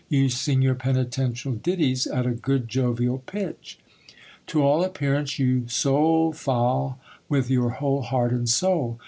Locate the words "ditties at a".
1.53-2.31